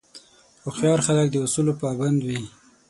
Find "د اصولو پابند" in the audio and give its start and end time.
1.31-2.19